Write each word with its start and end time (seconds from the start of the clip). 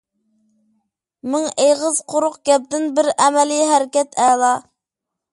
مىڭ 1.33 1.43
ئېغىز 1.65 1.99
قۇرۇق 2.13 2.39
گەپتىن 2.49 2.87
بىر 2.99 3.09
ئەمەلىي 3.25 3.61
ھەرىكەت 3.73 4.17
ئەلا. 4.23 4.49